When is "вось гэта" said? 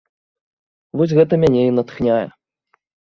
1.01-1.33